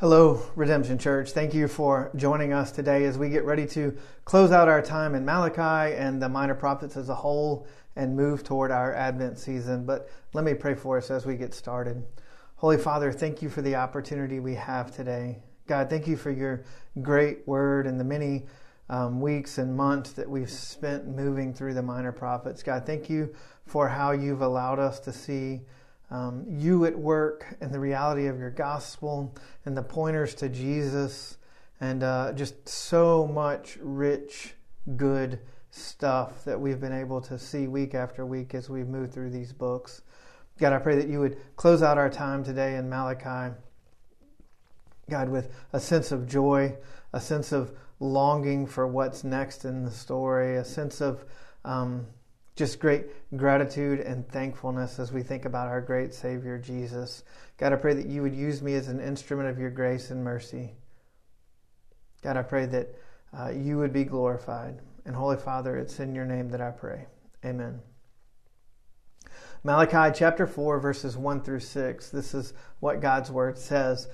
[0.00, 1.32] Hello, Redemption Church.
[1.32, 3.94] Thank you for joining us today as we get ready to
[4.24, 8.42] close out our time in Malachi and the minor prophets as a whole and move
[8.42, 9.84] toward our Advent season.
[9.84, 12.02] But let me pray for us as we get started.
[12.56, 15.42] Holy Father, thank you for the opportunity we have today.
[15.66, 16.64] God, thank you for your
[17.02, 18.46] great word and the many
[18.88, 22.62] um, weeks and months that we've spent moving through the minor prophets.
[22.62, 23.34] God, thank you
[23.66, 25.60] for how you've allowed us to see
[26.10, 29.34] um, you at work and the reality of your gospel
[29.64, 31.38] and the pointers to Jesus
[31.80, 34.54] and uh, just so much rich,
[34.96, 39.30] good stuff that we've been able to see week after week as we've moved through
[39.30, 40.02] these books.
[40.58, 43.54] God, I pray that you would close out our time today in Malachi,
[45.08, 46.76] God, with a sense of joy,
[47.12, 51.24] a sense of longing for what's next in the story, a sense of
[51.64, 52.06] um,
[52.60, 53.06] just great
[53.38, 57.24] gratitude and thankfulness as we think about our great Savior, Jesus.
[57.56, 60.22] God, I pray that you would use me as an instrument of your grace and
[60.22, 60.74] mercy.
[62.22, 62.94] God, I pray that
[63.32, 64.78] uh, you would be glorified.
[65.06, 67.06] And Holy Father, it's in your name that I pray.
[67.46, 67.80] Amen.
[69.64, 72.10] Malachi chapter 4, verses 1 through 6.
[72.10, 74.06] This is what God's word says.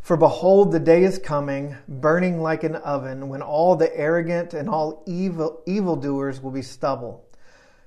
[0.00, 4.68] For behold, the day is coming, burning like an oven, when all the arrogant and
[4.68, 7.23] all evil evildoers will be stubble.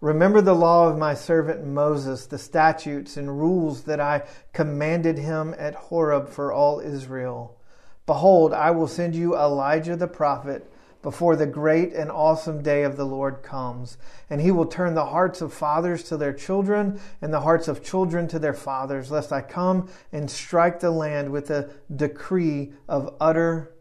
[0.00, 5.54] Remember the law of my servant Moses, the statutes and rules that I commanded him
[5.58, 7.58] at Horeb for all Israel.
[8.06, 10.70] Behold, I will send you Elijah the prophet
[11.02, 13.98] before the great and awesome day of the Lord comes.
[14.30, 17.84] And he will turn the hearts of fathers to their children and the hearts of
[17.84, 23.14] children to their fathers, lest I come and strike the land with a decree of
[23.20, 23.74] utter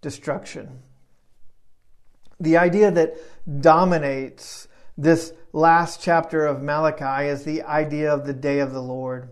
[0.00, 0.82] destruction.
[2.40, 3.16] The idea that
[3.60, 9.30] dominates this last chapter of Malachi is the idea of the day of the Lord.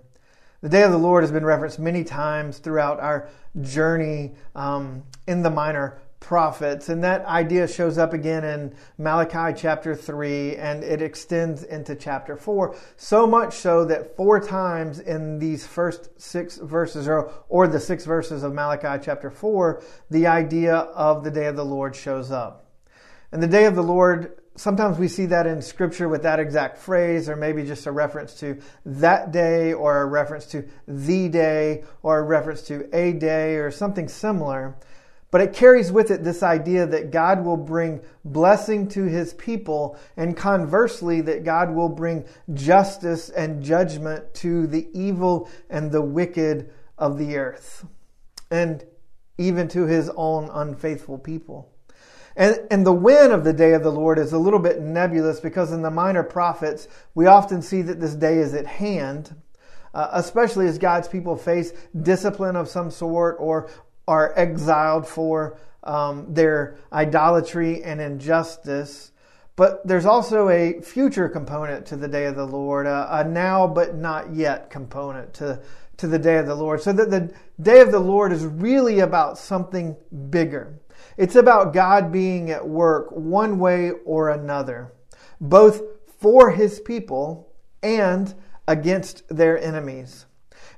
[0.60, 3.28] The day of the Lord has been referenced many times throughout our
[3.60, 9.94] journey um, in the minor prophets, and that idea shows up again in Malachi chapter
[9.94, 12.76] 3 and it extends into chapter 4.
[12.96, 18.04] So much so that four times in these first six verses, or, or the six
[18.04, 22.66] verses of Malachi chapter 4, the idea of the day of the Lord shows up.
[23.32, 26.78] And the day of the Lord sometimes we see that in scripture with that exact
[26.78, 31.84] phrase, or maybe just a reference to that day, or a reference to the day,
[32.02, 34.76] or a reference to a day, or something similar.
[35.30, 39.98] But it carries with it this idea that God will bring blessing to his people,
[40.16, 46.70] and conversely, that God will bring justice and judgment to the evil and the wicked
[46.98, 47.86] of the earth,
[48.50, 48.84] and
[49.38, 51.71] even to his own unfaithful people.
[52.36, 55.40] And, and the when of the day of the Lord is a little bit nebulous
[55.40, 59.34] because in the minor prophets, we often see that this day is at hand,
[59.94, 63.70] uh, especially as God's people face discipline of some sort or
[64.08, 69.12] are exiled for um, their idolatry and injustice.
[69.54, 73.66] But there's also a future component to the day of the Lord, a, a now
[73.66, 75.60] but not yet component to,
[75.98, 76.80] to the day of the Lord.
[76.80, 79.94] So that the day of the Lord is really about something
[80.30, 80.78] bigger.
[81.16, 84.92] It's about God being at work one way or another,
[85.40, 85.82] both
[86.20, 87.52] for his people
[87.82, 88.34] and
[88.68, 90.26] against their enemies.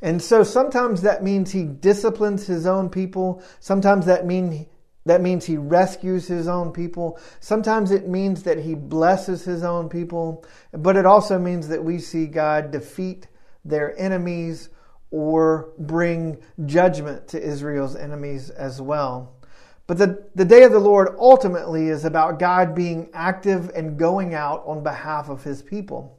[0.02, 3.42] And so sometimes that means he disciplines his own people.
[3.60, 4.66] Sometimes that mean
[5.06, 7.18] that means he rescues his own people.
[7.40, 10.44] Sometimes it means that he blesses his own people.
[10.72, 13.28] But it also means that we see God defeat
[13.64, 14.70] their enemies
[15.10, 19.36] or bring judgment to Israel's enemies as well.
[19.86, 24.34] But the, the day of the Lord ultimately is about God being active and going
[24.34, 26.18] out on behalf of his people.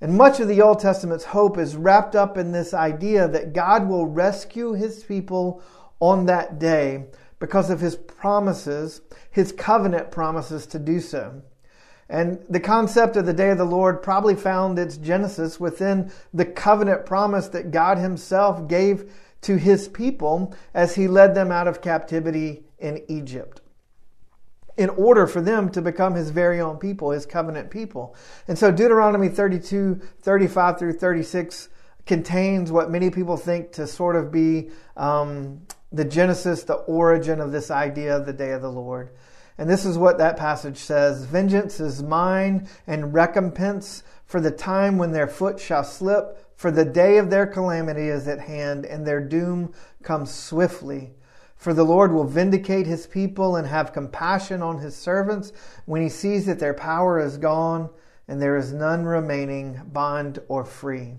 [0.00, 3.88] And much of the Old Testament's hope is wrapped up in this idea that God
[3.88, 5.62] will rescue his people
[6.00, 7.06] on that day
[7.40, 9.00] because of his promises,
[9.30, 11.42] his covenant promises to do so.
[12.10, 16.46] And the concept of the day of the Lord probably found its genesis within the
[16.46, 19.12] covenant promise that God himself gave
[19.42, 23.60] to his people as he led them out of captivity in Egypt
[24.78, 28.14] in order for them to become his very own people, his covenant people.
[28.46, 31.68] And so Deuteronomy 32, 35 through 36
[32.06, 35.60] contains what many people think to sort of be um,
[35.90, 39.10] the genesis, the origin of this idea of the day of the Lord.
[39.58, 44.96] And this is what that passage says Vengeance is mine, and recompense for the time
[44.96, 49.04] when their foot shall slip, for the day of their calamity is at hand, and
[49.04, 49.72] their doom
[50.04, 51.14] comes swiftly.
[51.58, 55.52] For the Lord will vindicate his people and have compassion on his servants
[55.86, 57.90] when he sees that their power is gone
[58.28, 61.14] and there is none remaining, bond or free.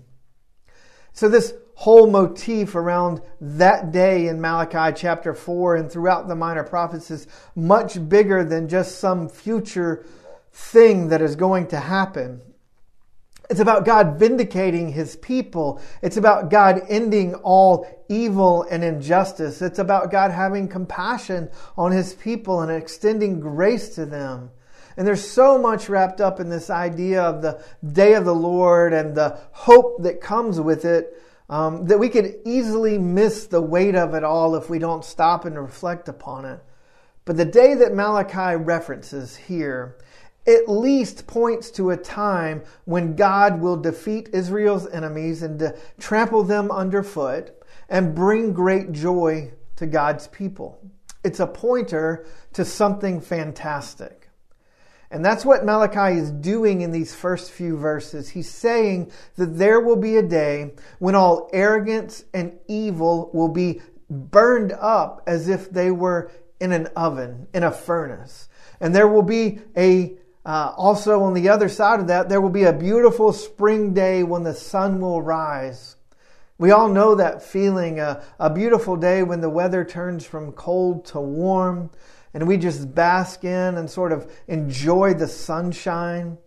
[1.12, 6.64] So, this whole motif around that day in Malachi chapter 4 and throughout the minor
[6.64, 10.06] prophets is much bigger than just some future
[10.52, 12.40] thing that is going to happen.
[13.50, 15.82] It's about God vindicating his people.
[16.02, 19.60] It's about God ending all evil and injustice.
[19.60, 24.50] It's about God having compassion on his people and extending grace to them.
[24.96, 27.60] And there's so much wrapped up in this idea of the
[27.92, 32.36] day of the Lord and the hope that comes with it um, that we could
[32.44, 36.60] easily miss the weight of it all if we don't stop and reflect upon it.
[37.24, 39.96] But the day that Malachi references here
[40.50, 46.42] at least points to a time when God will defeat Israel's enemies and to trample
[46.42, 47.52] them underfoot
[47.88, 50.80] and bring great joy to God's people.
[51.22, 54.28] It's a pointer to something fantastic.
[55.10, 58.28] And that's what Malachi is doing in these first few verses.
[58.28, 63.80] He's saying that there will be a day when all arrogance and evil will be
[64.08, 66.30] burned up as if they were
[66.60, 68.48] in an oven, in a furnace.
[68.80, 72.48] And there will be a uh, also, on the other side of that, there will
[72.48, 75.96] be a beautiful spring day when the sun will rise.
[76.56, 81.04] We all know that feeling, uh, a beautiful day when the weather turns from cold
[81.06, 81.90] to warm,
[82.32, 86.38] and we just bask in and sort of enjoy the sunshine.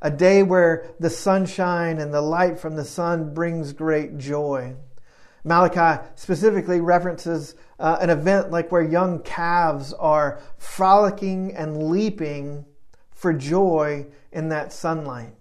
[0.00, 4.76] A day where the sunshine and the light from the sun brings great joy.
[5.44, 12.64] Malachi specifically references uh, an event like where young calves are frolicking and leaping
[13.22, 15.32] for joy in that sunlight.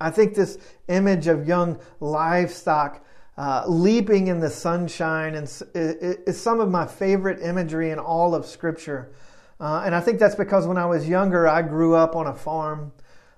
[0.00, 0.58] I think this
[0.88, 3.06] image of young livestock
[3.38, 8.44] uh, leaping in the sunshine and is some of my favorite imagery in all of
[8.44, 9.12] Scripture.
[9.60, 12.34] Uh, and I think that's because when I was younger, I grew up on a
[12.34, 12.92] farm,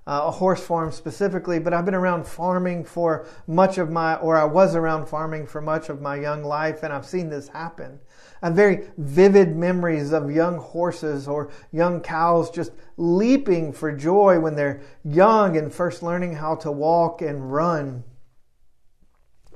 [0.09, 4.39] uh, a horse farm specifically, but I've been around farming for much of my, or
[4.39, 8.01] I was around farming for much of my young life, and I've seen this happen.
[8.41, 14.41] I have very vivid memories of young horses or young cows just leaping for joy
[14.41, 18.03] when they're young and first learning how to walk and run.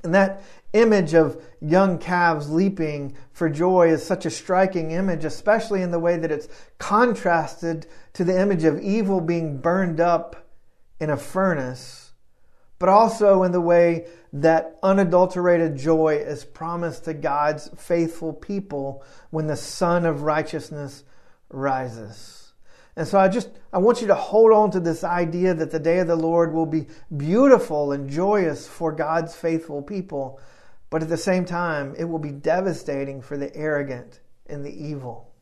[0.03, 5.81] And that image of young calves leaping for joy is such a striking image, especially
[5.81, 6.47] in the way that it's
[6.77, 10.42] contrasted to the image of evil being burned up
[10.99, 12.13] in a furnace,
[12.79, 19.47] but also in the way that unadulterated joy is promised to God's faithful people when
[19.47, 21.03] the sun of righteousness
[21.49, 22.53] rises.
[22.95, 25.79] And so I just I want you to hold on to this idea that the
[25.79, 30.39] day of the Lord will be beautiful and joyous for God's faithful people,
[30.89, 35.32] but at the same time it will be devastating for the arrogant and the evil.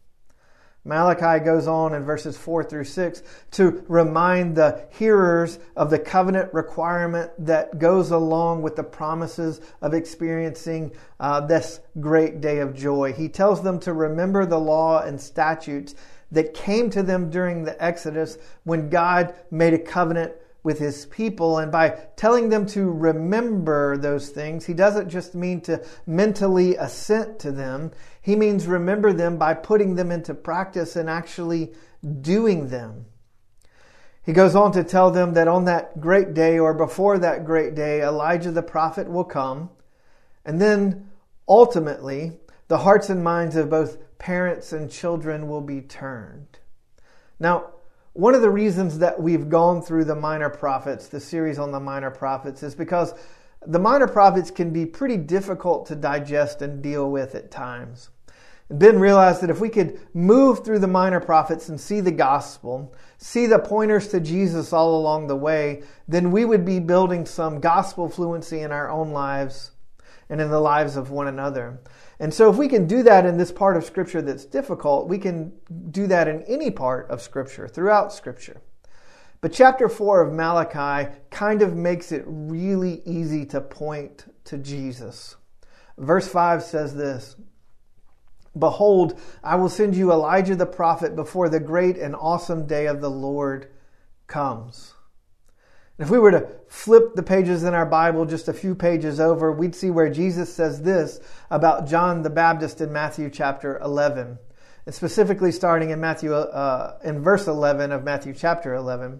[0.84, 6.52] Malachi goes on in verses 4 through 6 to remind the hearers of the covenant
[6.54, 13.14] requirement that goes along with the promises of experiencing uh, this great day of joy.
[13.14, 15.94] He tells them to remember the law and statutes
[16.32, 21.58] that came to them during the Exodus when God made a covenant with his people.
[21.58, 27.40] And by telling them to remember those things, he doesn't just mean to mentally assent
[27.40, 27.92] to them.
[28.22, 31.74] He means remember them by putting them into practice and actually
[32.22, 33.06] doing them.
[34.24, 37.74] He goes on to tell them that on that great day or before that great
[37.74, 39.72] day, Elijah the prophet will come.
[40.46, 41.10] And then
[41.48, 42.34] ultimately,
[42.68, 46.60] the hearts and minds of both parents and children will be turned.
[47.40, 47.72] Now,
[48.14, 51.80] one of the reasons that we've gone through the minor prophets, the series on the
[51.80, 53.14] minor prophets, is because
[53.66, 58.10] the minor prophets can be pretty difficult to digest and deal with at times.
[58.68, 62.12] And Ben realized that if we could move through the minor prophets and see the
[62.12, 67.26] gospel, see the pointers to Jesus all along the way, then we would be building
[67.26, 69.72] some gospel fluency in our own lives
[70.32, 71.80] and in the lives of one another.
[72.20, 75.20] And so, if we can do that in this part of Scripture that's difficult, we
[75.20, 75.52] can
[75.92, 78.62] do that in any part of Scripture, throughout Scripture.
[79.42, 85.36] But chapter 4 of Malachi kind of makes it really easy to point to Jesus.
[85.98, 87.36] Verse 5 says this
[88.58, 93.02] Behold, I will send you Elijah the prophet before the great and awesome day of
[93.02, 93.70] the Lord
[94.28, 94.94] comes.
[96.02, 99.52] If we were to flip the pages in our Bible just a few pages over,
[99.52, 101.20] we'd see where Jesus says this
[101.52, 104.40] about John the Baptist in Matthew chapter 11.
[104.88, 109.20] and specifically starting in Matthew, uh, in verse 11 of Matthew chapter 11.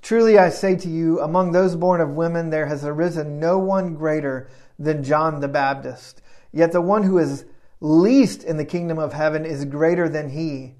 [0.00, 3.92] Truly I say to you, among those born of women, there has arisen no one
[3.92, 4.48] greater
[4.78, 6.22] than John the Baptist.
[6.52, 7.44] Yet the one who is
[7.82, 10.76] least in the kingdom of heaven is greater than he.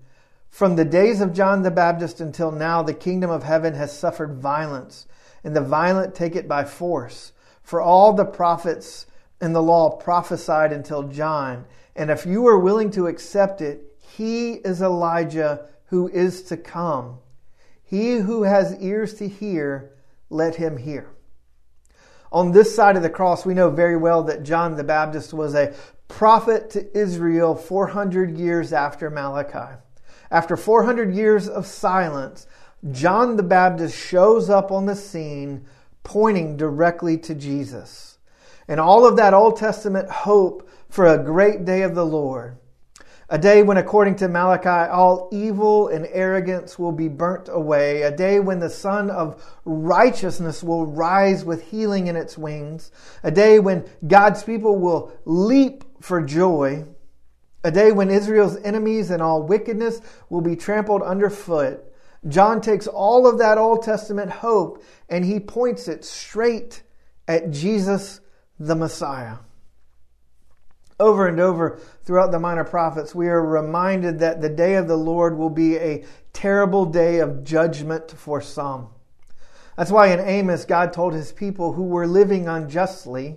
[0.49, 4.39] From the days of John the Baptist until now, the kingdom of heaven has suffered
[4.39, 5.07] violence,
[5.45, 7.33] and the violent take it by force.
[7.63, 9.07] For all the prophets
[9.41, 14.55] in the law prophesied until John, and if you are willing to accept it, he
[14.55, 17.19] is Elijah who is to come.
[17.83, 19.93] He who has ears to hear,
[20.31, 21.11] let him hear.
[22.31, 25.55] On this side of the cross, we know very well that John the Baptist was
[25.55, 25.75] a
[26.09, 29.81] prophet to Israel 400 years after Malachi.
[30.31, 32.47] After 400 years of silence,
[32.91, 35.67] John the Baptist shows up on the scene
[36.05, 38.19] pointing directly to Jesus.
[38.69, 42.59] And all of that Old Testament hope for a great day of the Lord.
[43.31, 48.03] A day when, according to Malachi, all evil and arrogance will be burnt away.
[48.03, 52.91] A day when the Sun of Righteousness will rise with healing in its wings.
[53.23, 56.85] A day when God's people will leap for joy.
[57.65, 61.85] A day when Israel's enemies and all wickedness will be trampled underfoot.
[62.27, 66.83] John takes all of that Old Testament hope and he points it straight
[67.27, 68.21] at Jesus
[68.59, 69.37] the Messiah.
[71.01, 74.97] Over and over throughout the minor prophets, we are reminded that the day of the
[74.97, 78.89] Lord will be a terrible day of judgment for some.
[79.77, 83.37] That's why in Amos, God told his people who were living unjustly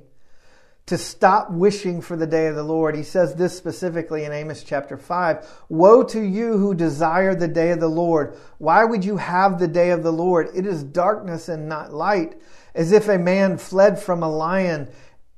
[0.91, 2.97] to stop wishing for the day of the Lord.
[2.97, 7.71] He says this specifically in Amos chapter 5 Woe to you who desire the day
[7.71, 8.35] of the Lord!
[8.57, 10.49] Why would you have the day of the Lord?
[10.53, 12.41] It is darkness and not light,
[12.75, 14.89] as if a man fled from a lion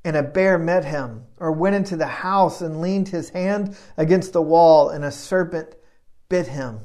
[0.04, 4.32] and a bear met him, or went into the house and leaned his hand against
[4.32, 5.76] the wall, and a serpent
[6.28, 6.80] bit him.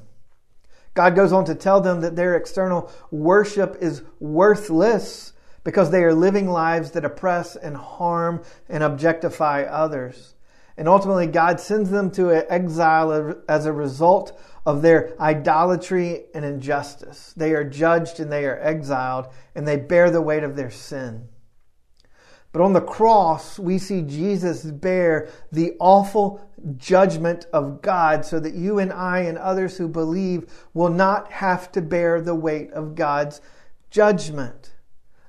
[0.93, 6.13] God goes on to tell them that their external worship is worthless because they are
[6.13, 10.35] living lives that oppress and harm and objectify others.
[10.77, 17.33] And ultimately, God sends them to exile as a result of their idolatry and injustice.
[17.35, 21.27] They are judged and they are exiled, and they bear the weight of their sin.
[22.51, 28.55] But on the cross, we see Jesus bear the awful judgment of God so that
[28.55, 32.95] you and I and others who believe will not have to bear the weight of
[32.95, 33.41] God's
[33.91, 34.71] judgment.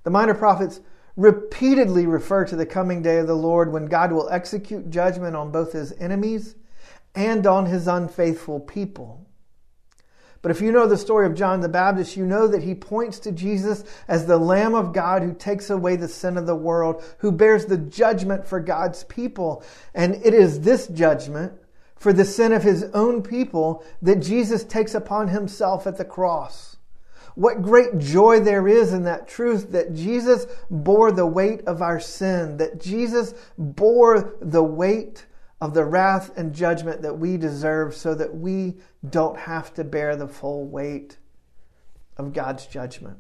[0.03, 0.81] The minor prophets
[1.17, 5.51] repeatedly refer to the coming day of the Lord when God will execute judgment on
[5.51, 6.55] both his enemies
[7.15, 9.27] and on his unfaithful people.
[10.43, 13.19] But if you know the story of John the Baptist, you know that he points
[13.21, 17.05] to Jesus as the Lamb of God who takes away the sin of the world,
[17.19, 19.63] who bears the judgment for God's people.
[19.95, 21.53] And it is this judgment
[21.97, 26.70] for the sin of his own people that Jesus takes upon himself at the cross.
[27.41, 31.99] What great joy there is in that truth that Jesus bore the weight of our
[31.99, 35.25] sin, that Jesus bore the weight
[35.59, 38.77] of the wrath and judgment that we deserve so that we
[39.09, 41.17] don't have to bear the full weight
[42.19, 43.17] of God's judgment.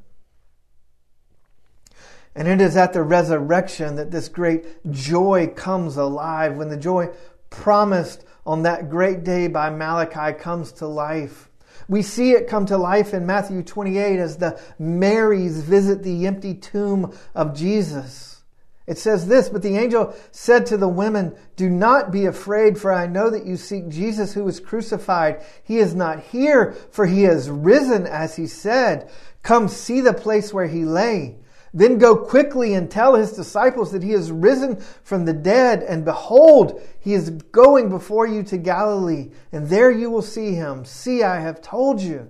[2.34, 7.08] And it is at the resurrection that this great joy comes alive, when the joy
[7.48, 11.49] promised on that great day by Malachi comes to life.
[11.90, 16.54] We see it come to life in Matthew 28 as the Marys visit the empty
[16.54, 18.44] tomb of Jesus.
[18.86, 22.92] It says this, but the angel said to the women, Do not be afraid, for
[22.92, 25.44] I know that you seek Jesus who was crucified.
[25.64, 29.10] He is not here, for he has risen, as he said.
[29.42, 31.39] Come see the place where he lay.
[31.72, 36.04] Then go quickly and tell his disciples that he is risen from the dead, and
[36.04, 40.84] behold, he is going before you to Galilee, and there you will see him.
[40.84, 42.28] See, I have told you.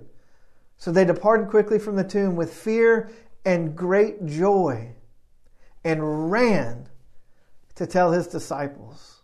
[0.77, 3.09] So they departed quickly from the tomb with fear
[3.45, 4.93] and great joy
[5.83, 6.87] and ran
[7.75, 9.21] to tell his disciples.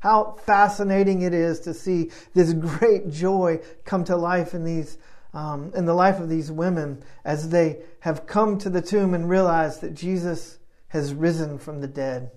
[0.00, 4.96] How fascinating it is to see this great joy come to life in these
[5.34, 9.28] um, in the life of these women as they have come to the tomb and
[9.28, 10.58] realized that Jesus
[10.88, 12.30] has risen from the dead.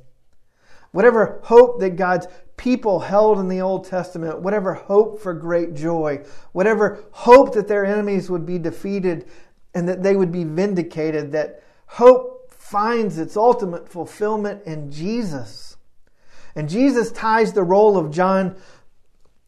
[0.92, 6.24] Whatever hope that God's people held in the Old Testament, whatever hope for great joy,
[6.52, 9.26] whatever hope that their enemies would be defeated
[9.74, 15.78] and that they would be vindicated, that hope finds its ultimate fulfillment in Jesus.
[16.56, 18.58] And Jesus ties the role of John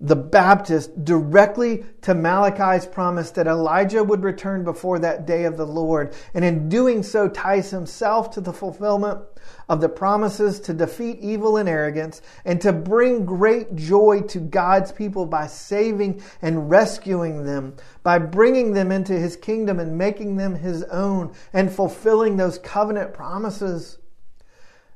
[0.03, 5.65] the Baptist directly to Malachi's promise that Elijah would return before that day of the
[5.65, 9.21] Lord, and in doing so ties himself to the fulfillment
[9.69, 14.91] of the promises to defeat evil and arrogance and to bring great joy to God's
[14.91, 20.55] people by saving and rescuing them, by bringing them into his kingdom and making them
[20.55, 23.99] his own and fulfilling those covenant promises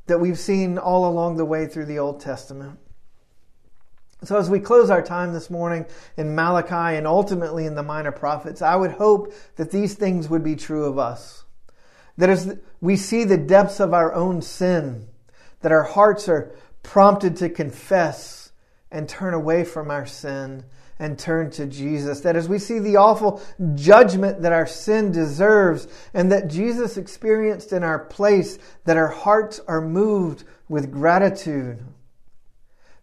[0.07, 2.77] that we've seen all along the way through the Old Testament.
[4.23, 5.85] So, as we close our time this morning
[6.17, 10.43] in Malachi and ultimately in the minor prophets, I would hope that these things would
[10.43, 11.43] be true of us.
[12.17, 15.07] That as we see the depths of our own sin,
[15.61, 18.51] that our hearts are prompted to confess
[18.89, 20.63] and turn away from our sin
[20.97, 22.21] and turn to Jesus.
[22.21, 23.39] That as we see the awful
[23.75, 29.59] judgment that our sin deserves and that Jesus experienced in our place, that our hearts
[29.67, 31.83] are moved with gratitude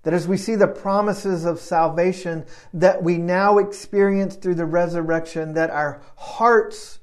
[0.05, 5.55] that as we see the promises of salvation that we now experience through the resurrection,
[5.55, 7.01] that our hearts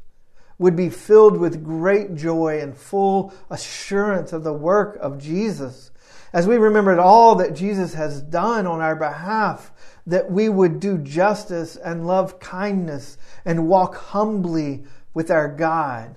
[0.57, 5.89] would be filled with great joy and full assurance of the work of Jesus.
[6.31, 9.71] As we remembered all that Jesus has done on our behalf,
[10.05, 16.15] that we would do justice and love kindness and walk humbly with our God.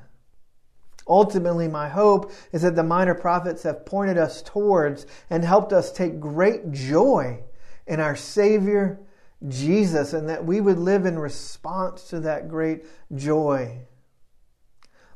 [1.06, 5.92] Ultimately, my hope is that the minor prophets have pointed us towards and helped us
[5.92, 7.42] take great joy
[7.86, 9.00] in our Savior,
[9.46, 12.84] Jesus, and that we would live in response to that great
[13.14, 13.80] joy.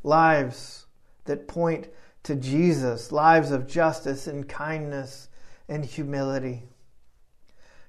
[0.03, 0.87] Lives
[1.25, 1.89] that point
[2.25, 5.29] to Jesus, lives of justice and kindness
[5.69, 6.65] and humility.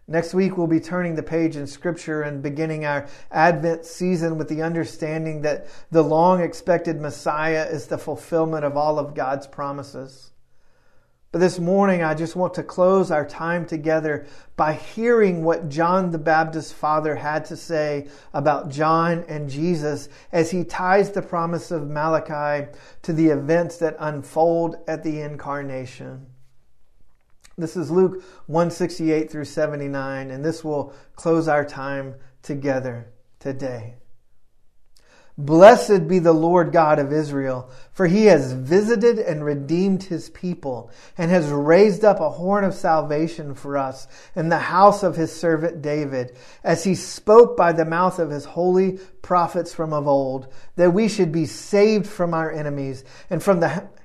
[0.10, 4.50] Next week, we'll be turning the page in Scripture and beginning our Advent season with
[4.50, 10.32] the understanding that the long expected Messiah is the fulfillment of all of God's promises.
[11.32, 14.26] But this morning, I just want to close our time together
[14.56, 20.50] by hearing what John the Baptist's father had to say about John and Jesus as
[20.50, 22.72] he ties the promise of Malachi
[23.04, 26.26] to the events that unfold at the incarnation.
[27.60, 33.96] This is Luke 168 through 79, and this will close our time together today.
[35.38, 40.90] Blessed be the Lord God of Israel, for he has visited and redeemed his people,
[41.18, 45.34] and has raised up a horn of salvation for us in the house of his
[45.34, 50.48] servant David, as he spoke by the mouth of his holy prophets from of old,
[50.78, 53.90] that we should be saved from our enemies and from the